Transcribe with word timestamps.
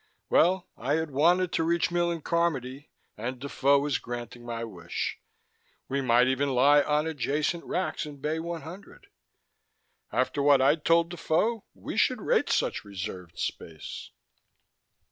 Well, 0.31 0.67
I 0.77 0.95
had 0.95 1.11
wanted 1.11 1.51
to 1.51 1.63
reach 1.63 1.91
Millen 1.91 2.23
Carmody, 2.23 2.89
and 3.17 3.37
Defoe 3.39 3.77
was 3.77 3.99
granting 3.99 4.43
my 4.43 4.63
wish. 4.63 5.19
We 5.87 6.01
might 6.01 6.27
even 6.27 6.49
lie 6.55 6.81
on 6.81 7.05
adjacent 7.05 7.63
racks 7.65 8.07
in 8.07 8.17
Bay 8.19 8.39
100. 8.39 9.05
After 10.11 10.41
what 10.41 10.59
I'd 10.59 10.83
told 10.83 11.11
Defoe, 11.11 11.65
we 11.75 11.97
should 11.97 12.19
rate 12.19 12.49
such 12.49 12.83
reserved 12.83 13.37
space! 13.37 14.09